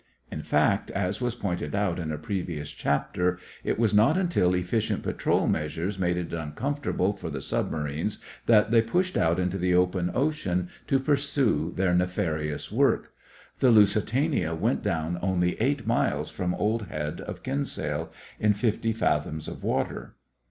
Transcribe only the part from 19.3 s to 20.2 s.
of water.